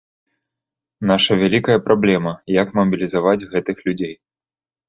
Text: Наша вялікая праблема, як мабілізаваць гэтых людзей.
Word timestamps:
Наша 1.11 1.37
вялікая 1.41 1.77
праблема, 1.89 2.33
як 2.63 2.67
мабілізаваць 2.81 3.47
гэтых 3.55 3.77
людзей. 3.91 4.15